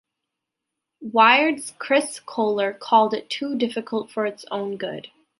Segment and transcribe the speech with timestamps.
[1.01, 5.09] Wired's Chris Kohler called it too difficult for its own good.